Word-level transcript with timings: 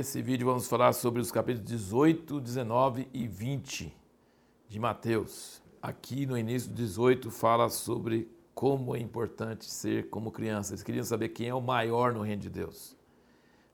nesse 0.00 0.22
vídeo 0.22 0.46
vamos 0.46 0.66
falar 0.66 0.94
sobre 0.94 1.20
os 1.20 1.30
capítulos 1.30 1.68
18, 1.68 2.40
19 2.40 3.06
e 3.12 3.28
20 3.28 3.94
de 4.66 4.80
Mateus. 4.80 5.60
Aqui 5.82 6.24
no 6.24 6.38
início 6.38 6.70
do 6.70 6.74
18 6.74 7.30
fala 7.30 7.68
sobre 7.68 8.26
como 8.54 8.96
é 8.96 8.98
importante 8.98 9.66
ser 9.66 10.08
como 10.08 10.32
criança. 10.32 10.72
Eles 10.72 10.82
queriam 10.82 11.04
saber 11.04 11.28
quem 11.28 11.48
é 11.48 11.54
o 11.54 11.60
maior 11.60 12.14
no 12.14 12.22
reino 12.22 12.40
de 12.40 12.48
Deus. 12.48 12.96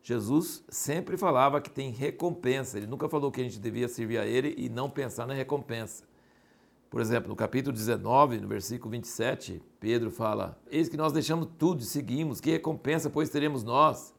Jesus 0.02 0.64
sempre 0.68 1.16
falava 1.16 1.60
que 1.60 1.70
tem 1.70 1.92
recompensa. 1.92 2.76
Ele 2.76 2.88
nunca 2.88 3.08
falou 3.08 3.30
que 3.30 3.40
a 3.40 3.44
gente 3.44 3.60
devia 3.60 3.86
servir 3.86 4.18
a 4.18 4.26
Ele 4.26 4.52
e 4.58 4.68
não 4.68 4.90
pensar 4.90 5.28
na 5.28 5.34
recompensa. 5.34 6.02
Por 6.90 7.00
exemplo, 7.00 7.28
no 7.28 7.36
capítulo 7.36 7.72
19, 7.72 8.40
no 8.40 8.48
versículo 8.48 8.90
27, 8.90 9.62
Pedro 9.78 10.10
fala: 10.10 10.60
Eis 10.68 10.88
que 10.88 10.96
nós 10.96 11.12
deixamos 11.12 11.50
tudo 11.56 11.82
e 11.82 11.84
seguimos, 11.84 12.40
que 12.40 12.50
recompensa, 12.50 13.08
pois 13.08 13.30
teremos 13.30 13.62
nós? 13.62 14.15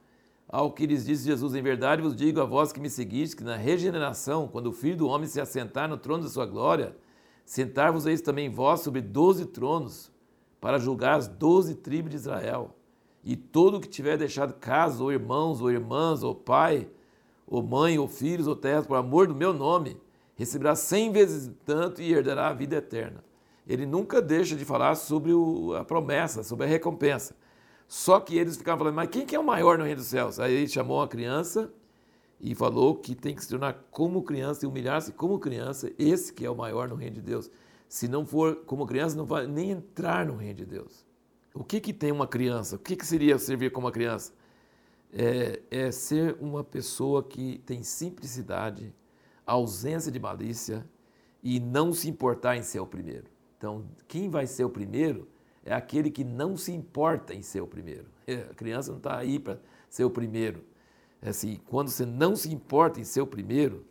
Ao 0.49 0.71
que 0.71 0.85
lhes 0.85 1.05
disse 1.05 1.25
Jesus: 1.25 1.53
Em 1.55 1.61
verdade 1.61 2.01
vos 2.01 2.15
digo 2.15 2.39
a 2.39 2.45
vós 2.45 2.71
que 2.71 2.79
me 2.79 2.89
seguis, 2.89 3.33
que 3.33 3.43
na 3.43 3.55
regeneração, 3.57 4.47
quando 4.47 4.67
o 4.67 4.71
Filho 4.71 4.97
do 4.97 5.07
Homem 5.07 5.27
se 5.27 5.41
assentar 5.41 5.89
no 5.89 5.97
trono 5.97 6.23
da 6.23 6.29
sua 6.29 6.45
glória, 6.45 6.95
sentar-vos-eis 7.45 8.21
também 8.21 8.49
vós 8.49 8.81
sobre 8.81 9.01
doze 9.01 9.45
tronos, 9.45 10.11
para 10.61 10.79
julgar 10.79 11.17
as 11.17 11.27
doze 11.27 11.75
tribos 11.75 12.11
de 12.11 12.17
Israel. 12.17 12.75
E 13.23 13.35
todo 13.35 13.77
o 13.77 13.81
que 13.81 13.89
tiver 13.89 14.17
deixado 14.17 14.53
casa, 14.53 15.03
ou 15.03 15.11
irmãos, 15.11 15.59
ou 15.59 15.69
irmãs, 15.69 16.23
ou 16.23 16.33
pai, 16.33 16.87
ou 17.45 17.61
mãe, 17.61 17.99
ou 17.99 18.07
filhos, 18.07 18.47
ou 18.47 18.55
terras, 18.55 18.87
por 18.87 18.95
amor 18.95 19.27
do 19.27 19.35
meu 19.35 19.53
nome, 19.53 19.97
receberá 20.35 20.75
cem 20.75 21.11
vezes 21.11 21.51
tanto 21.65 22.01
e 22.01 22.13
herdará 22.13 22.47
a 22.47 22.53
vida 22.53 22.77
eterna. 22.77 23.23
Ele 23.67 23.85
nunca 23.85 24.21
deixa 24.21 24.55
de 24.55 24.63
falar 24.63 24.95
sobre 24.95 25.31
a 25.77 25.83
promessa, 25.83 26.41
sobre 26.41 26.65
a 26.65 26.69
recompensa. 26.69 27.35
Só 27.87 28.19
que 28.19 28.37
eles 28.37 28.57
ficavam 28.57 28.79
falando, 28.79 28.95
mas 28.95 29.09
quem 29.09 29.25
que 29.25 29.35
é 29.35 29.39
o 29.39 29.43
maior 29.43 29.77
no 29.77 29.85
reino 29.85 30.01
dos 30.01 30.07
céus? 30.07 30.39
Aí 30.39 30.53
ele 30.53 30.67
chamou 30.67 30.99
uma 30.99 31.07
criança 31.07 31.71
e 32.39 32.53
falou 32.53 32.95
que 32.95 33.15
tem 33.15 33.33
que 33.33 33.41
se 33.41 33.49
tornar 33.49 33.73
como 33.89 34.21
criança 34.23 34.65
e 34.65 34.67
humilhar-se 34.67 35.13
como 35.13 35.39
criança, 35.39 35.91
esse 35.97 36.33
que 36.33 36.45
é 36.45 36.49
o 36.49 36.55
maior 36.55 36.89
no 36.89 36.95
reino 36.95 37.15
de 37.15 37.21
Deus. 37.21 37.49
Se 37.87 38.07
não 38.07 38.25
for 38.25 38.57
como 38.65 38.85
criança, 38.85 39.15
não 39.15 39.25
vai 39.25 39.47
nem 39.47 39.71
entrar 39.71 40.25
no 40.25 40.35
reino 40.35 40.55
de 40.55 40.65
Deus. 40.65 41.05
O 41.53 41.63
que, 41.63 41.79
que 41.79 41.93
tem 41.93 42.11
uma 42.11 42.27
criança? 42.27 42.75
O 42.75 42.79
que, 42.79 42.95
que 42.95 43.05
seria 43.05 43.39
servir 43.39 43.71
como 43.71 43.87
uma 43.87 43.91
criança? 43.91 44.33
É, 45.11 45.61
é 45.71 45.91
ser 45.91 46.35
uma 46.41 46.63
pessoa 46.63 47.23
que 47.23 47.59
tem 47.65 47.81
simplicidade, 47.81 48.93
ausência 49.45 50.11
de 50.11 50.19
malícia 50.19 50.85
e 51.41 51.59
não 51.59 51.93
se 51.93 52.09
importar 52.09 52.57
em 52.57 52.61
ser 52.61 52.81
o 52.81 52.85
primeiro. 52.85 53.25
Então, 53.57 53.85
quem 54.07 54.29
vai 54.29 54.45
ser 54.45 54.65
o 54.65 54.69
primeiro 54.69 55.27
é 55.67 55.73
aquele 55.73 56.09
que 56.09 56.23
não 56.23 56.55
se 56.55 56.71
importa 56.71 57.33
em 57.33 57.41
ser 57.41 57.61
o 57.61 57.67
primeiro. 57.67 58.05
A 58.49 58.53
criança 58.53 58.89
não 58.89 58.97
está 58.97 59.17
aí 59.17 59.37
para 59.37 59.59
ser 59.89 60.05
o 60.05 60.09
primeiro. 60.09 60.63
É 61.21 61.29
assim, 61.29 61.59
quando 61.67 61.89
você 61.89 62.05
não 62.05 62.35
se 62.35 62.53
importa 62.53 62.99
em 62.99 63.03
ser 63.03 63.21
o 63.21 63.27
primeiro, 63.27 63.85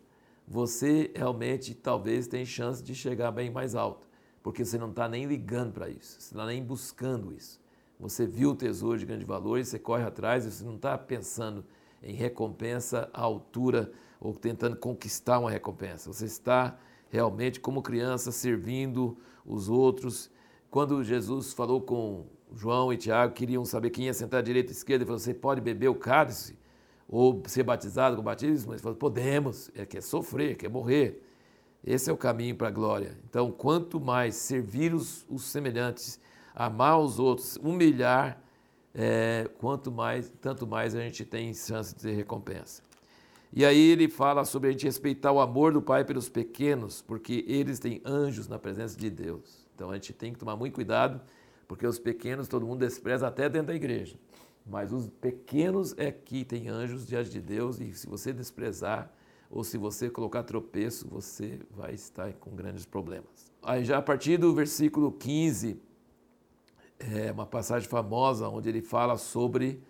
você 0.47 1.11
realmente 1.13 1.75
talvez 1.75 2.27
tenha 2.27 2.45
chance 2.45 2.81
de 2.81 2.95
chegar 2.95 3.31
bem 3.31 3.51
mais 3.51 3.75
alto, 3.75 4.07
porque 4.41 4.65
você 4.65 4.77
não 4.77 4.89
está 4.89 5.07
nem 5.07 5.25
ligando 5.25 5.73
para 5.73 5.89
isso, 5.89 6.19
você 6.19 6.33
não 6.33 6.43
está 6.43 6.53
nem 6.53 6.63
buscando 6.63 7.33
isso. 7.33 7.59
Você 7.99 8.25
viu 8.25 8.51
o 8.51 8.55
tesouro 8.55 8.97
de 8.97 9.05
grande 9.05 9.25
valor 9.25 9.59
e 9.59 9.65
você 9.65 9.77
corre 9.77 10.03
atrás, 10.03 10.45
você 10.45 10.63
não 10.63 10.75
está 10.75 10.97
pensando 10.97 11.65
em 12.01 12.13
recompensa 12.13 13.09
à 13.13 13.21
altura 13.21 13.91
ou 14.19 14.33
tentando 14.33 14.77
conquistar 14.77 15.39
uma 15.39 15.51
recompensa. 15.51 16.11
Você 16.11 16.25
está 16.25 16.77
realmente 17.09 17.59
como 17.59 17.81
criança 17.81 18.31
servindo 18.31 19.17
os 19.45 19.67
outros. 19.67 20.29
Quando 20.69 21.03
Jesus 21.03 21.53
falou 21.53 21.81
com 21.81 22.25
João 22.53 22.91
e 22.91 22.97
Tiago, 22.97 23.33
queriam 23.33 23.63
saber 23.63 23.89
quem 23.89 24.05
ia 24.05 24.13
sentar 24.13 24.39
à 24.39 24.43
direita 24.43 24.71
e 24.71 24.73
à 24.73 24.77
esquerda, 24.77 25.03
ele 25.03 25.07
falou: 25.07 25.19
Você 25.19 25.33
pode 25.33 25.61
beber 25.61 25.89
o 25.89 25.95
cálice 25.95 26.57
ou 27.07 27.41
ser 27.47 27.63
batizado 27.63 28.15
com 28.15 28.21
batismo? 28.21 28.73
Ele 28.73 28.81
falou: 28.81 28.97
Podemos, 28.97 29.71
é 29.75 29.85
quer 29.85 30.01
sofrer, 30.01 30.55
quer 30.57 30.69
morrer. 30.69 31.23
Esse 31.83 32.09
é 32.09 32.13
o 32.13 32.17
caminho 32.17 32.55
para 32.55 32.67
a 32.67 32.71
glória. 32.71 33.17
Então, 33.29 33.51
quanto 33.51 33.99
mais 33.99 34.35
servir 34.35 34.93
os, 34.93 35.25
os 35.29 35.43
semelhantes, 35.43 36.19
amar 36.53 36.99
os 36.99 37.17
outros, 37.17 37.55
humilhar, 37.57 38.41
é, 38.93 39.49
quanto 39.59 39.91
mais, 39.91 40.29
tanto 40.41 40.67
mais 40.67 40.95
a 40.95 41.01
gente 41.01 41.23
tem 41.23 41.53
chance 41.53 41.95
de 41.95 42.01
ter 42.01 42.13
recompensa. 42.13 42.81
E 43.53 43.65
aí 43.65 43.91
ele 43.91 44.07
fala 44.07 44.43
sobre 44.45 44.69
a 44.69 44.71
gente 44.71 44.85
respeitar 44.85 45.31
o 45.31 45.39
amor 45.39 45.71
do 45.71 45.81
Pai 45.81 46.03
pelos 46.03 46.29
pequenos, 46.29 47.01
porque 47.01 47.45
eles 47.47 47.79
têm 47.79 48.01
anjos 48.05 48.47
na 48.47 48.59
presença 48.59 48.97
de 48.97 49.09
Deus. 49.09 49.65
Então 49.73 49.89
a 49.89 49.93
gente 49.95 50.13
tem 50.13 50.33
que 50.33 50.39
tomar 50.39 50.55
muito 50.55 50.73
cuidado, 50.73 51.21
porque 51.67 51.87
os 51.87 51.97
pequenos 51.97 52.47
todo 52.47 52.65
mundo 52.65 52.79
despreza 52.79 53.27
até 53.27 53.47
dentro 53.49 53.67
da 53.67 53.75
igreja. 53.75 54.17
Mas 54.65 54.91
os 54.91 55.07
pequenos 55.07 55.93
é 55.97 56.11
que 56.11 56.43
tem 56.43 56.67
anjos 56.67 57.07
diante 57.07 57.29
de 57.29 57.39
Deus, 57.39 57.79
e 57.79 57.93
se 57.93 58.05
você 58.05 58.33
desprezar, 58.33 59.11
ou 59.49 59.63
se 59.63 59.77
você 59.77 60.09
colocar 60.09 60.43
tropeço, 60.43 61.07
você 61.07 61.59
vai 61.71 61.93
estar 61.93 62.33
com 62.33 62.51
grandes 62.53 62.85
problemas. 62.85 63.51
Aí 63.63 63.85
já 63.85 63.97
a 63.97 64.01
partir 64.01 64.37
do 64.37 64.53
versículo 64.53 65.11
15, 65.11 65.79
é 66.99 67.31
uma 67.31 67.45
passagem 67.45 67.87
famosa 67.87 68.49
onde 68.49 68.67
ele 68.67 68.81
fala 68.81 69.17
sobre 69.17 69.81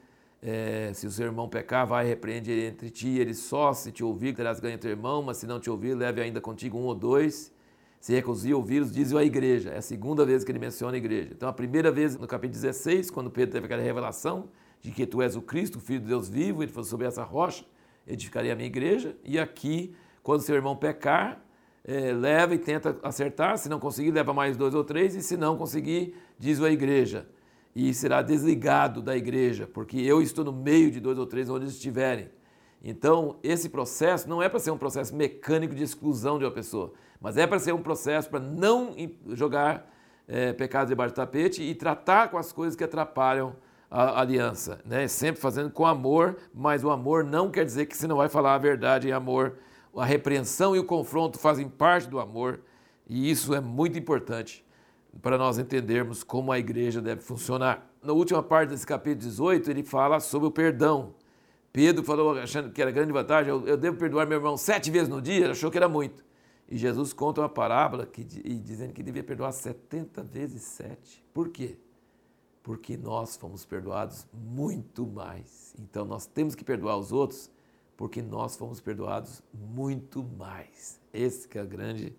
é, 0.41 0.91
se 0.93 1.07
o 1.07 1.11
seu 1.11 1.25
irmão 1.25 1.49
pecar, 1.49 1.85
vai 1.85 2.05
repreende 2.05 2.51
ele 2.51 2.67
entre 2.67 2.89
ti, 2.89 3.17
ele 3.17 3.33
só 3.33 3.73
se 3.73 3.91
te 3.91 4.03
ouvir, 4.03 4.35
terás 4.35 4.59
ganho 4.59 4.77
teu 4.77 4.91
irmão, 4.91 5.23
mas 5.23 5.37
se 5.37 5.47
não 5.47 5.59
te 5.59 5.69
ouvir, 5.69 5.95
leve 5.95 6.21
ainda 6.21 6.39
contigo 6.39 6.77
um 6.77 6.85
ou 6.85 6.95
dois. 6.95 7.51
Se 7.99 8.13
recusar 8.13 8.53
ouvi-los, 8.53 8.91
diz 8.91 9.13
a 9.13 9.23
igreja. 9.23 9.71
É 9.71 9.77
a 9.77 9.81
segunda 9.81 10.23
vez 10.23 10.43
que 10.43 10.51
ele 10.51 10.59
menciona 10.59 10.93
a 10.93 10.97
igreja. 10.97 11.31
Então, 11.35 11.49
a 11.49 11.53
primeira 11.53 11.91
vez 11.91 12.15
no 12.15 12.27
capítulo 12.27 12.61
16, 12.61 13.09
quando 13.09 13.31
Pedro 13.31 13.53
teve 13.53 13.65
aquela 13.65 13.81
revelação 13.81 14.49
de 14.81 14.91
que 14.91 15.05
tu 15.07 15.21
és 15.21 15.35
o 15.35 15.41
Cristo, 15.41 15.77
o 15.77 15.81
Filho 15.81 16.01
de 16.01 16.07
Deus 16.07 16.29
vivo, 16.29 16.61
ele 16.61 16.71
falou 16.71 16.85
sobre 16.85 17.07
essa 17.07 17.23
rocha, 17.23 17.65
edificaria 18.05 18.53
a 18.53 18.55
minha 18.55 18.67
igreja. 18.67 19.17
E 19.25 19.39
aqui, 19.39 19.95
quando 20.21 20.41
seu 20.41 20.55
irmão 20.55 20.75
pecar, 20.75 21.43
é, 21.83 22.13
leva 22.13 22.53
e 22.53 22.59
tenta 22.59 22.97
acertar. 23.01 23.57
Se 23.57 23.67
não 23.67 23.79
conseguir, 23.79 24.11
leva 24.11 24.31
mais 24.33 24.55
dois 24.55 24.75
ou 24.75 24.83
três. 24.83 25.15
E 25.15 25.23
se 25.23 25.35
não 25.35 25.57
conseguir, 25.57 26.15
diz 26.37 26.61
a 26.61 26.69
igreja 26.69 27.27
e 27.77 27.93
será 27.93 28.23
desligado 28.23 29.03
da 29.03 29.15
igreja, 29.15 29.69
porque 29.71 29.99
eu 29.99 30.19
estou 30.19 30.43
no 30.43 30.51
meio 30.51 30.89
de 30.89 30.99
dois 30.99 31.19
ou 31.19 31.27
três 31.27 31.47
onde 31.47 31.67
estiverem. 31.67 32.27
Então, 32.83 33.35
esse 33.43 33.69
processo 33.69 34.27
não 34.27 34.41
é 34.41 34.49
para 34.49 34.57
ser 34.57 34.71
um 34.71 34.79
processo 34.79 35.15
mecânico 35.15 35.75
de 35.75 35.83
exclusão 35.83 36.39
de 36.39 36.45
uma 36.45 36.49
pessoa, 36.49 36.91
mas 37.21 37.37
é 37.37 37.45
para 37.45 37.59
ser 37.59 37.75
um 37.75 37.81
processo 37.83 38.31
para 38.31 38.39
não 38.39 38.95
jogar 39.27 39.93
é, 40.27 40.53
pecados 40.53 40.89
debaixo 40.89 41.13
do 41.13 41.17
tapete 41.17 41.61
e 41.61 41.75
tratar 41.75 42.31
com 42.31 42.39
as 42.39 42.51
coisas 42.51 42.75
que 42.75 42.83
atrapalham 42.83 43.55
a 43.91 44.21
aliança. 44.21 44.79
Né? 44.83 45.07
Sempre 45.07 45.39
fazendo 45.39 45.69
com 45.69 45.85
amor, 45.85 46.35
mas 46.51 46.83
o 46.83 46.89
amor 46.89 47.23
não 47.23 47.51
quer 47.51 47.63
dizer 47.63 47.85
que 47.85 47.95
você 47.95 48.07
não 48.07 48.17
vai 48.17 48.27
falar 48.27 48.55
a 48.55 48.57
verdade 48.57 49.07
em 49.07 49.11
amor. 49.11 49.59
A 49.95 50.03
repreensão 50.03 50.75
e 50.75 50.79
o 50.79 50.83
confronto 50.83 51.37
fazem 51.37 51.69
parte 51.69 52.09
do 52.09 52.19
amor, 52.19 52.59
e 53.07 53.29
isso 53.29 53.53
é 53.53 53.61
muito 53.61 53.99
importante 53.99 54.65
para 55.21 55.37
nós 55.37 55.57
entendermos 55.57 56.23
como 56.23 56.51
a 56.51 56.59
igreja 56.59 57.01
deve 57.01 57.21
funcionar. 57.21 57.89
Na 58.01 58.13
última 58.13 58.41
parte 58.43 58.69
desse 58.69 58.85
capítulo 58.85 59.27
18, 59.27 59.69
ele 59.69 59.83
fala 59.83 60.19
sobre 60.19 60.47
o 60.47 60.51
perdão. 60.51 61.15
Pedro 61.71 62.03
falou, 62.03 62.37
achando 62.37 62.71
que 62.71 62.81
era 62.81 62.91
grande 62.91 63.11
vantagem, 63.11 63.49
eu, 63.49 63.67
eu 63.67 63.77
devo 63.77 63.97
perdoar 63.97 64.25
meu 64.25 64.37
irmão 64.37 64.57
sete 64.57 64.89
vezes 64.89 65.09
no 65.09 65.21
dia, 65.21 65.51
achou 65.51 65.69
que 65.69 65.77
era 65.77 65.89
muito. 65.89 66.25
E 66.69 66.77
Jesus 66.77 67.13
conta 67.13 67.41
uma 67.41 67.49
parábola 67.49 68.05
que, 68.05 68.21
e 68.43 68.55
dizendo 68.59 68.93
que 68.93 69.03
devia 69.03 69.23
perdoar 69.23 69.51
70 69.51 70.23
vezes 70.23 70.63
sete. 70.63 71.23
Por 71.33 71.49
quê? 71.49 71.77
Porque 72.63 72.97
nós 72.97 73.37
fomos 73.37 73.65
perdoados 73.65 74.27
muito 74.33 75.05
mais. 75.05 75.73
Então 75.79 76.05
nós 76.05 76.25
temos 76.25 76.55
que 76.55 76.63
perdoar 76.63 76.97
os 76.97 77.11
outros 77.11 77.49
porque 77.95 78.21
nós 78.21 78.55
fomos 78.55 78.79
perdoados 78.79 79.41
muito 79.53 80.23
mais. 80.23 80.99
Que 81.49 81.57
é 81.57 81.61
a 81.61 81.65
grande 81.65 82.15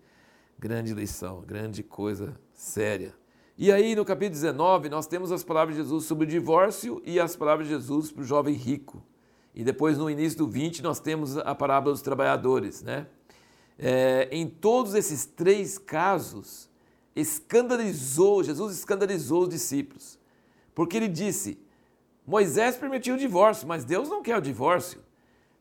Grande 0.59 0.93
lição, 0.93 1.39
grande 1.39 1.81
coisa 1.81 2.37
séria. 2.59 3.15
E 3.57 3.71
aí, 3.71 3.95
no 3.95 4.03
capítulo 4.03 4.33
19, 4.33 4.89
nós 4.89 5.07
temos 5.07 5.31
as 5.31 5.43
palavras 5.43 5.77
de 5.77 5.81
Jesus 5.81 6.03
sobre 6.03 6.25
o 6.25 6.27
divórcio 6.27 7.01
e 7.05 7.17
as 7.17 7.33
palavras 7.33 7.67
de 7.67 7.73
Jesus 7.73 8.11
para 8.11 8.21
o 8.21 8.25
jovem 8.25 8.53
rico. 8.53 9.01
E 9.55 9.63
depois, 9.63 9.97
no 9.97 10.09
início 10.09 10.39
do 10.39 10.47
20, 10.47 10.83
nós 10.83 10.99
temos 10.99 11.37
a 11.37 11.55
parábola 11.55 11.93
dos 11.93 12.01
trabalhadores. 12.01 12.81
Né? 12.81 13.07
É, 13.77 14.27
em 14.29 14.45
todos 14.45 14.93
esses 14.93 15.25
três 15.25 15.77
casos, 15.77 16.69
escandalizou, 17.15 18.43
Jesus 18.43 18.75
escandalizou 18.77 19.43
os 19.43 19.49
discípulos. 19.49 20.19
Porque 20.75 20.97
ele 20.97 21.07
disse: 21.07 21.57
Moisés 22.27 22.75
permitiu 22.75 23.15
o 23.15 23.17
divórcio, 23.17 23.65
mas 23.67 23.85
Deus 23.85 24.09
não 24.09 24.21
quer 24.21 24.37
o 24.37 24.41
divórcio. 24.41 25.01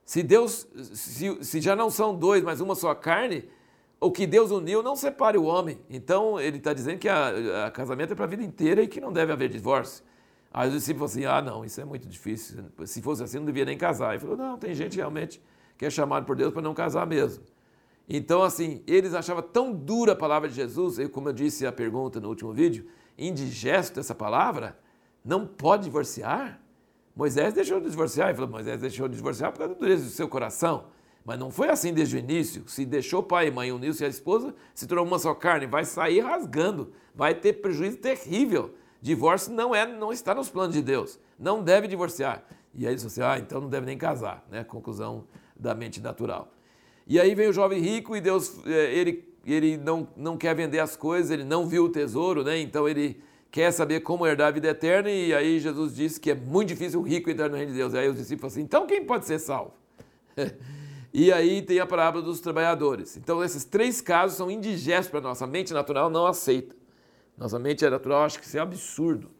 Se 0.04 0.20
Deus, 0.22 0.66
se, 0.94 1.44
se 1.44 1.60
já 1.60 1.76
não 1.76 1.90
são 1.90 2.16
dois, 2.16 2.42
mas 2.42 2.60
uma 2.60 2.74
só 2.74 2.92
carne, 2.92 3.48
o 4.00 4.10
que 4.10 4.26
Deus 4.26 4.50
uniu 4.50 4.82
não 4.82 4.94
separe 4.94 5.36
o 5.36 5.44
homem. 5.44 5.80
Então 5.90 6.38
ele 6.40 6.58
está 6.58 6.72
dizendo 6.72 6.98
que 6.98 7.08
a, 7.08 7.66
a 7.66 7.70
casamento 7.70 8.12
é 8.12 8.16
para 8.16 8.24
a 8.24 8.28
vida 8.28 8.42
inteira 8.42 8.82
e 8.82 8.88
que 8.88 9.00
não 9.00 9.12
deve 9.12 9.32
haver 9.32 9.48
divórcio. 9.48 10.04
Aí 10.52 10.68
os 10.68 10.74
discípulos 10.74 11.12
assim: 11.12 11.24
ah, 11.24 11.42
não, 11.42 11.64
isso 11.64 11.80
é 11.80 11.84
muito 11.84 12.08
difícil. 12.08 12.64
Se 12.84 13.02
fosse 13.02 13.22
assim, 13.22 13.38
não 13.38 13.46
devia 13.46 13.64
nem 13.64 13.76
casar. 13.76 14.10
Ele 14.10 14.20
falou: 14.20 14.36
não, 14.36 14.56
tem 14.56 14.74
gente 14.74 14.96
realmente 14.96 15.42
que 15.76 15.86
é 15.86 15.90
chamado 15.90 16.26
por 16.26 16.34
Deus 16.34 16.52
para 16.52 16.60
não 16.60 16.74
casar 16.74 17.06
mesmo. 17.06 17.44
Então, 18.08 18.42
assim, 18.42 18.82
eles 18.86 19.14
achavam 19.14 19.42
tão 19.42 19.72
dura 19.72 20.12
a 20.12 20.16
palavra 20.16 20.48
de 20.48 20.54
Jesus, 20.54 20.98
eu, 20.98 21.10
como 21.10 21.28
eu 21.28 21.32
disse 21.32 21.66
a 21.66 21.72
pergunta 21.72 22.18
no 22.18 22.28
último 22.28 22.52
vídeo, 22.52 22.86
indigesto 23.18 24.00
essa 24.00 24.14
palavra, 24.14 24.78
não 25.24 25.46
pode 25.46 25.84
divorciar? 25.84 26.60
Moisés 27.14 27.52
deixou 27.52 27.80
de 27.80 27.90
divorciar, 27.90 28.28
ele 28.28 28.36
falou, 28.36 28.50
Moisés 28.50 28.80
deixou 28.80 29.08
de 29.08 29.16
divorciar 29.16 29.52
por 29.52 29.58
causa 29.58 29.74
da 29.74 29.78
dureza 29.78 30.04
do 30.04 30.10
seu 30.10 30.26
coração. 30.26 30.86
Mas 31.28 31.38
não 31.38 31.50
foi 31.50 31.68
assim 31.68 31.92
desde 31.92 32.16
o 32.16 32.18
início. 32.18 32.64
Se 32.66 32.86
deixou 32.86 33.22
pai 33.22 33.48
e 33.48 33.50
mãe 33.50 33.70
unir-se 33.70 34.02
a 34.02 34.08
esposa, 34.08 34.54
se 34.74 34.86
tornou 34.86 35.04
uma 35.04 35.18
só 35.18 35.34
carne, 35.34 35.66
vai 35.66 35.84
sair 35.84 36.20
rasgando, 36.20 36.90
vai 37.14 37.34
ter 37.34 37.60
prejuízo 37.60 37.98
terrível. 37.98 38.74
Divórcio 38.98 39.52
não 39.52 39.74
é, 39.74 39.86
não 39.86 40.10
está 40.10 40.34
nos 40.34 40.48
planos 40.48 40.74
de 40.74 40.80
Deus. 40.80 41.20
Não 41.38 41.62
deve 41.62 41.86
divorciar. 41.86 42.42
E 42.74 42.86
aí 42.86 42.98
você, 42.98 43.20
ah, 43.20 43.38
então 43.38 43.60
não 43.60 43.68
deve 43.68 43.84
nem 43.84 43.98
casar, 43.98 44.42
né? 44.50 44.64
Conclusão 44.64 45.26
da 45.54 45.74
mente 45.74 46.00
natural. 46.00 46.50
E 47.06 47.20
aí 47.20 47.34
vem 47.34 47.48
o 47.48 47.52
jovem 47.52 47.78
rico 47.78 48.16
e 48.16 48.22
Deus, 48.22 48.64
eh, 48.64 48.94
ele, 48.94 49.30
ele 49.44 49.76
não, 49.76 50.08
não 50.16 50.34
quer 50.34 50.54
vender 50.54 50.78
as 50.78 50.96
coisas, 50.96 51.30
ele 51.30 51.44
não 51.44 51.66
viu 51.66 51.84
o 51.84 51.88
tesouro, 51.90 52.42
né? 52.42 52.58
Então 52.58 52.88
ele 52.88 53.22
quer 53.50 53.70
saber 53.70 54.00
como 54.00 54.26
herdar 54.26 54.48
a 54.48 54.50
vida 54.50 54.68
eterna 54.68 55.10
e 55.10 55.34
aí 55.34 55.60
Jesus 55.60 55.94
disse 55.94 56.18
que 56.18 56.30
é 56.30 56.34
muito 56.34 56.68
difícil 56.68 57.00
o 57.00 57.02
rico 57.02 57.28
entrar 57.28 57.50
no 57.50 57.56
reino 57.56 57.70
de 57.70 57.76
Deus. 57.76 57.92
E 57.92 57.98
aí 57.98 58.08
os 58.08 58.16
discípulos 58.16 58.54
assim, 58.54 58.62
então 58.62 58.86
quem 58.86 59.04
pode 59.04 59.26
ser 59.26 59.38
salvo? 59.38 59.74
e 61.12 61.32
aí 61.32 61.62
tem 61.62 61.80
a 61.80 61.86
parábola 61.86 62.22
dos 62.22 62.40
trabalhadores. 62.40 63.16
Então 63.16 63.42
esses 63.42 63.64
três 63.64 64.00
casos 64.00 64.36
são 64.36 64.50
indigestos 64.50 65.10
para 65.10 65.20
nossa 65.20 65.46
mente 65.46 65.72
natural, 65.72 66.10
não 66.10 66.26
aceita. 66.26 66.76
Nossa 67.36 67.58
mente 67.58 67.88
natural 67.88 68.24
acha 68.24 68.38
que 68.38 68.46
isso 68.46 68.56
é 68.56 68.60
absurdo. 68.60 69.30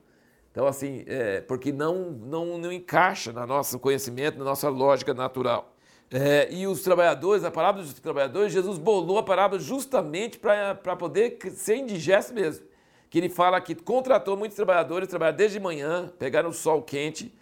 Então, 0.51 0.67
assim, 0.67 1.05
é, 1.07 1.41
porque 1.41 1.73
não, 1.73 2.11
não, 2.11 2.59
não 2.59 2.73
encaixa 2.73 3.33
no 3.33 3.47
nosso 3.47 3.79
conhecimento, 3.79 4.39
na 4.39 4.45
nossa 4.45 4.69
lógica 4.69 5.13
natural. 5.15 5.75
É, 6.11 6.49
e 6.51 6.67
os 6.67 6.83
trabalhadores, 6.83 7.45
a 7.45 7.51
parábola 7.51 7.85
dos 7.85 7.93
trabalhadores, 7.95 8.53
Jesus 8.53 8.79
bolou 8.79 9.19
a 9.19 9.23
parábola 9.23 9.61
justamente 9.61 10.39
para 10.39 10.97
poder 10.97 11.39
ser 11.53 11.77
indigesto 11.77 12.33
mesmo. 12.33 12.67
Que 13.11 13.19
ele 13.19 13.29
fala 13.29 13.61
que 13.61 13.75
contratou 13.75 14.37
muitos 14.37 14.57
trabalhadores, 14.57 15.09
trabalharam 15.09 15.37
desde 15.37 15.61
manhã, 15.61 16.11
pegaram 16.19 16.51
o 16.51 16.53
sol 16.53 16.83
quente, 16.83 17.33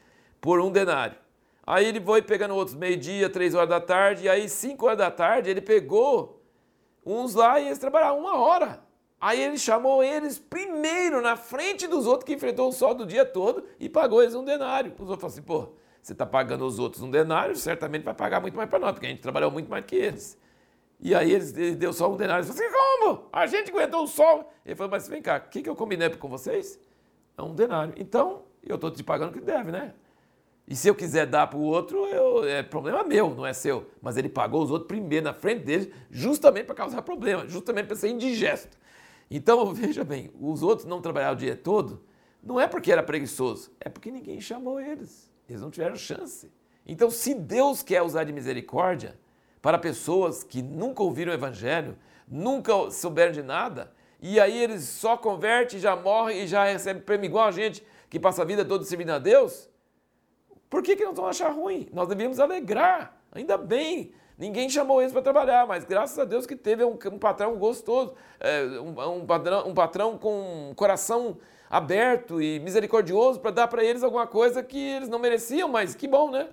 por 0.40 0.60
um 0.60 0.70
denário. 0.70 1.16
Aí 1.66 1.86
ele 1.86 2.00
foi 2.00 2.22
pegando 2.22 2.54
outros 2.54 2.76
meio-dia, 2.76 3.28
três 3.28 3.54
horas 3.54 3.68
da 3.68 3.80
tarde, 3.80 4.24
e 4.24 4.28
aí 4.28 4.48
cinco 4.48 4.86
horas 4.86 4.98
da 4.98 5.10
tarde 5.10 5.50
ele 5.50 5.60
pegou 5.60 6.40
uns 7.04 7.34
lá 7.34 7.58
e 7.58 7.66
eles 7.66 7.78
trabalharam 7.78 8.20
uma 8.20 8.38
hora. 8.38 8.84
Aí 9.20 9.42
ele 9.42 9.58
chamou 9.58 10.04
eles 10.04 10.38
primeiro 10.38 11.20
na 11.20 11.36
frente 11.36 11.88
dos 11.88 12.06
outros 12.06 12.24
que 12.24 12.34
enfrentou 12.34 12.68
o 12.68 12.72
sol 12.72 12.94
do 12.94 13.04
dia 13.04 13.24
todo 13.24 13.64
e 13.80 13.88
pagou 13.88 14.22
eles 14.22 14.34
um 14.34 14.44
denário. 14.44 14.92
Os 14.92 15.10
outros 15.10 15.20
falaram 15.20 15.34
assim, 15.34 15.42
pô, 15.42 15.72
você 16.00 16.12
está 16.12 16.24
pagando 16.24 16.64
os 16.64 16.78
outros 16.78 17.02
um 17.02 17.10
denário, 17.10 17.56
certamente 17.56 18.04
vai 18.04 18.14
pagar 18.14 18.40
muito 18.40 18.56
mais 18.56 18.68
para 18.68 18.78
nós, 18.78 18.92
porque 18.92 19.06
a 19.06 19.08
gente 19.08 19.22
trabalhou 19.22 19.50
muito 19.50 19.68
mais 19.68 19.84
que 19.84 19.96
eles. 19.96 20.38
E 21.00 21.14
aí 21.14 21.32
eles, 21.32 21.56
ele 21.56 21.74
deu 21.74 21.92
só 21.92 22.10
um 22.10 22.16
denário. 22.16 22.44
Ele 22.44 22.52
falou 22.52 22.68
assim, 22.68 22.78
como? 23.00 23.28
A 23.32 23.46
gente 23.46 23.70
aguentou 23.70 24.04
o 24.04 24.06
sol. 24.06 24.52
Ele 24.64 24.76
falou, 24.76 24.90
mas 24.90 25.08
vem 25.08 25.20
cá, 25.20 25.38
o 25.44 25.50
que, 25.50 25.62
que 25.62 25.68
eu 25.68 25.74
combinei 25.74 26.08
com 26.10 26.28
vocês? 26.28 26.78
É 27.36 27.42
um 27.42 27.54
denário. 27.54 27.92
Então, 27.96 28.42
eu 28.62 28.76
estou 28.76 28.90
te 28.90 29.02
pagando 29.02 29.30
o 29.30 29.32
que 29.32 29.40
deve, 29.40 29.72
né? 29.72 29.94
E 30.68 30.74
se 30.74 30.88
eu 30.88 30.94
quiser 30.94 31.26
dar 31.26 31.46
para 31.46 31.58
o 31.58 31.62
outro, 31.62 32.06
eu, 32.06 32.44
é 32.44 32.62
problema 32.62 33.04
meu, 33.04 33.32
não 33.34 33.46
é 33.46 33.52
seu. 33.52 33.88
Mas 34.02 34.16
ele 34.16 34.28
pagou 34.28 34.62
os 34.62 34.70
outros 34.70 34.88
primeiro 34.88 35.24
na 35.24 35.32
frente 35.32 35.64
deles, 35.64 35.88
justamente 36.10 36.66
para 36.66 36.74
causar 36.74 37.02
problema, 37.02 37.46
justamente 37.46 37.86
para 37.86 37.96
ser 37.96 38.08
indigesto. 38.08 38.76
Então, 39.30 39.72
veja 39.74 40.02
bem, 40.02 40.30
os 40.40 40.62
outros 40.62 40.86
não 40.86 41.00
trabalharam 41.00 41.36
o 41.36 41.38
dia 41.38 41.56
todo, 41.56 42.02
não 42.42 42.60
é 42.60 42.66
porque 42.66 42.90
era 42.90 43.02
preguiçoso, 43.02 43.70
é 43.80 43.88
porque 43.88 44.10
ninguém 44.10 44.40
chamou 44.40 44.80
eles. 44.80 45.30
Eles 45.48 45.62
não 45.62 45.70
tiveram 45.70 45.94
chance. 45.94 46.50
Então, 46.84 47.10
se 47.10 47.34
Deus 47.34 47.82
quer 47.82 48.02
usar 48.02 48.24
de 48.24 48.32
misericórdia 48.32 49.18
para 49.62 49.78
pessoas 49.78 50.42
que 50.42 50.62
nunca 50.62 51.02
ouviram 51.02 51.30
o 51.32 51.34
Evangelho, 51.34 51.96
nunca 52.26 52.90
souberam 52.90 53.32
de 53.32 53.42
nada, 53.42 53.92
e 54.20 54.40
aí 54.40 54.60
eles 54.60 54.84
só 54.84 55.16
convertem, 55.16 55.78
já 55.78 55.94
morrem 55.94 56.42
e 56.42 56.46
já 56.46 56.64
recebem 56.64 57.02
prêmio 57.02 57.26
igual 57.26 57.46
a 57.46 57.52
gente 57.52 57.84
que 58.08 58.18
passa 58.18 58.42
a 58.42 58.44
vida 58.44 58.64
toda 58.64 58.84
servindo 58.84 59.10
a 59.10 59.18
Deus, 59.18 59.68
por 60.68 60.82
que, 60.82 60.96
que 60.96 61.04
não 61.04 61.14
vão 61.14 61.26
achar 61.26 61.50
ruim? 61.50 61.88
Nós 61.92 62.08
devíamos 62.08 62.40
alegrar, 62.40 63.16
ainda 63.32 63.56
bem. 63.56 64.12
Ninguém 64.38 64.68
chamou 64.68 65.00
eles 65.00 65.12
para 65.12 65.22
trabalhar, 65.22 65.66
mas 65.66 65.84
graças 65.84 66.18
a 66.18 66.24
Deus 66.24 66.44
que 66.46 66.54
teve 66.54 66.84
um, 66.84 66.98
um 67.10 67.18
patrão 67.18 67.56
gostoso, 67.56 68.14
é, 68.38 68.64
um, 68.80 69.20
um, 69.20 69.26
patrão, 69.26 69.68
um 69.68 69.74
patrão 69.74 70.18
com 70.18 70.70
um 70.70 70.74
coração 70.74 71.38
aberto 71.70 72.40
e 72.40 72.60
misericordioso 72.60 73.40
para 73.40 73.50
dar 73.50 73.68
para 73.68 73.82
eles 73.82 74.02
alguma 74.02 74.26
coisa 74.26 74.62
que 74.62 74.78
eles 74.78 75.08
não 75.08 75.18
mereciam, 75.18 75.68
mas 75.68 75.94
que 75.94 76.06
bom, 76.06 76.30
né? 76.30 76.48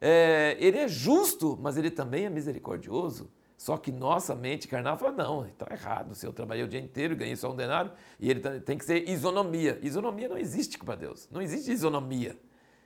É, 0.00 0.56
ele 0.58 0.78
é 0.78 0.88
justo, 0.88 1.56
mas 1.62 1.76
ele 1.76 1.90
também 1.90 2.24
é 2.24 2.30
misericordioso. 2.30 3.30
Só 3.56 3.76
que 3.76 3.92
nossa 3.92 4.34
mente 4.34 4.66
carnal 4.66 4.96
fala, 4.96 5.12
não, 5.12 5.46
está 5.46 5.68
errado. 5.70 6.16
Se 6.16 6.26
eu 6.26 6.32
trabalhei 6.32 6.64
o 6.64 6.68
dia 6.68 6.80
inteiro, 6.80 7.14
ganhei 7.14 7.36
só 7.36 7.52
um 7.52 7.54
denário, 7.54 7.92
e 8.18 8.28
ele 8.28 8.40
tem 8.60 8.76
que 8.76 8.84
ser 8.84 9.08
isonomia. 9.08 9.78
Isonomia 9.80 10.28
não 10.28 10.36
existe 10.36 10.76
para 10.76 10.96
Deus. 10.96 11.28
Não 11.30 11.40
existe 11.40 11.70
isonomia. 11.70 12.36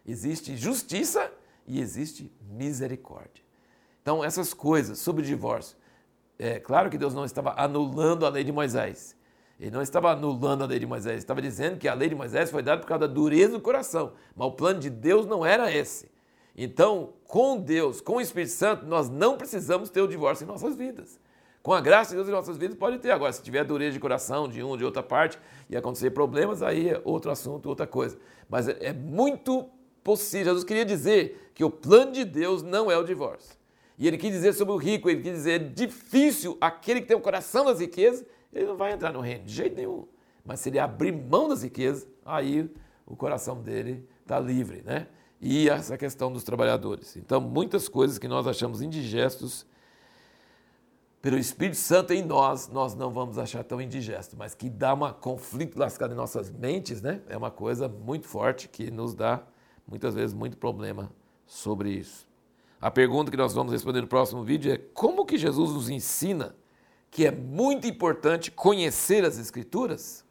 Existe 0.06 0.56
justiça 0.56 1.32
e 1.67 1.81
existe 1.81 2.32
misericórdia. 2.49 3.44
Então, 4.03 4.23
essas 4.23 4.55
coisas 4.55 4.99
sobre 4.99 5.23
o 5.23 5.25
divórcio, 5.25 5.76
é 6.38 6.61
claro 6.61 6.88
que 6.88 6.97
Deus 6.97 7.12
não 7.12 7.25
estava 7.25 7.55
anulando 7.56 8.25
a 8.25 8.29
lei 8.29 8.44
de 8.44 8.53
Moisés. 8.53 9.17
Ele 9.58 9.70
não 9.70 9.82
estava 9.82 10.12
anulando 10.12 10.62
a 10.62 10.67
lei 10.67 10.79
de 10.79 10.87
Moisés, 10.87 11.14
ele 11.14 11.19
estava 11.19 11.43
dizendo 11.43 11.79
que 11.79 11.88
a 11.88 11.94
lei 11.94 12.08
de 12.08 12.14
Moisés 12.14 12.50
foi 12.50 12.62
dada 12.62 12.81
por 12.81 12.87
causa 12.87 13.08
da 13.08 13.12
dureza 13.12 13.55
do 13.55 13.61
coração. 13.61 14.12
Mas 14.35 14.47
o 14.47 14.53
plano 14.53 14.79
de 14.79 14.91
Deus 14.91 15.26
não 15.26 15.44
era 15.44 15.73
esse. 15.73 16.08
Então, 16.55 17.14
com 17.26 17.58
Deus, 17.58 18.00
com 18.00 18.17
o 18.17 18.20
Espírito 18.20 18.53
Santo, 18.53 18.87
nós 18.87 19.08
não 19.08 19.37
precisamos 19.37 19.91
ter 19.91 20.03
o 20.03 20.06
divórcio 20.06 20.44
em 20.44 20.47
nossas 20.47 20.76
vidas. 20.76 21.19
Com 21.62 21.73
a 21.73 21.81
graça 21.81 22.11
de 22.11 22.17
Deus 22.17 22.29
em 22.29 22.32
nossas 22.32 22.56
vidas, 22.56 22.76
pode 22.76 22.99
ter. 22.99 23.11
Agora, 23.11 23.32
se 23.32 23.43
tiver 23.43 23.64
dureza 23.64 23.93
de 23.93 23.99
coração 23.99 24.49
de 24.49 24.62
um 24.62 24.69
ou 24.69 24.76
de 24.76 24.85
outra 24.85 25.03
parte 25.03 25.38
e 25.69 25.76
acontecer 25.76 26.11
problemas, 26.11 26.62
aí 26.62 26.91
é 26.91 27.03
outro 27.05 27.31
assunto, 27.31 27.69
outra 27.69 27.87
coisa. 27.87 28.17
Mas 28.49 28.69
é 28.69 28.93
muito 28.93 29.69
possível. 30.06 30.47
Jesus 30.47 30.62
queria 30.62 30.85
dizer 30.85 31.50
que 31.53 31.64
o 31.64 31.70
plano 31.70 32.12
de 32.12 32.25
Deus 32.25 32.62
não 32.62 32.88
é 32.88 32.97
o 32.97 33.03
divórcio. 33.03 33.56
E 33.99 34.06
ele 34.06 34.17
quis 34.17 34.31
dizer 34.31 34.53
sobre 34.53 34.73
o 34.73 34.76
rico, 34.76 35.11
ele 35.11 35.20
quis 35.20 35.32
dizer 35.32 35.73
difícil 35.73 36.56
aquele 36.61 37.00
que 37.00 37.08
tem 37.08 37.17
o 37.17 37.20
coração 37.20 37.64
das 37.64 37.81
riquezas, 37.81 38.25
ele 38.53 38.67
não 38.67 38.76
vai 38.76 38.93
entrar 38.93 39.12
no 39.12 39.20
reino 39.20 39.44
de 39.44 39.53
jeito 39.53 39.75
nenhum. 39.75 40.06
Mas 40.44 40.61
se 40.61 40.69
ele 40.69 40.79
abrir 40.79 41.11
mão 41.11 41.49
das 41.49 41.64
riquezas, 41.64 42.06
aí 42.25 42.70
o 43.05 43.17
coração 43.17 43.61
dele 43.61 44.08
está 44.23 44.38
livre, 44.38 44.81
né? 44.82 45.08
E 45.41 45.69
essa 45.69 45.99
questão 45.99 46.32
dos 46.32 46.44
trabalhadores. 46.44 47.17
Então, 47.17 47.41
muitas 47.41 47.88
coisas 47.88 48.17
que 48.17 48.29
nós 48.29 48.47
achamos 48.47 48.81
indigestos, 48.81 49.67
pelo 51.20 51.37
Espírito 51.37 51.79
Santo 51.79 52.12
em 52.12 52.23
nós, 52.23 52.69
nós 52.69 52.94
não 52.94 53.10
vamos 53.10 53.39
achar 53.39 53.65
tão 53.65 53.81
indigesto, 53.81 54.36
mas 54.39 54.55
que 54.55 54.70
dá 54.70 54.94
um 54.94 55.13
conflito 55.15 55.77
lascado 55.77 56.13
em 56.13 56.17
nossas 56.17 56.48
mentes, 56.48 57.03
né? 57.03 57.22
É 57.29 57.36
uma 57.36 57.51
coisa 57.51 57.89
muito 57.89 58.29
forte 58.29 58.69
que 58.69 58.89
nos 58.89 59.13
dá 59.13 59.43
muitas 59.86 60.14
vezes 60.14 60.34
muito 60.34 60.56
problema 60.56 61.10
sobre 61.46 61.90
isso. 61.90 62.26
A 62.81 62.90
pergunta 62.90 63.31
que 63.31 63.36
nós 63.36 63.55
vamos 63.55 63.72
responder 63.72 64.00
no 64.00 64.06
próximo 64.06 64.43
vídeo 64.43 64.72
é 64.72 64.76
como 64.76 65.24
que 65.24 65.38
Jesus 65.38 65.72
nos 65.72 65.88
ensina 65.88 66.55
que 67.10 67.26
é 67.26 67.31
muito 67.31 67.86
importante 67.86 68.50
conhecer 68.50 69.24
as 69.24 69.38
Escrituras? 69.38 70.24